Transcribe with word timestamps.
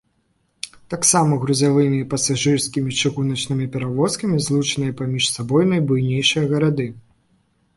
Таксама 0.93 1.33
грузавымі 1.43 1.97
і 2.03 2.07
пасажырскімі 2.13 2.95
чыгуначнымі 3.01 3.69
перавозкамі 3.75 4.41
злучаныя 4.47 4.97
паміж 5.03 5.25
сабой 5.35 5.63
найбуйнейшыя 5.75 6.43
гарады. 6.55 6.87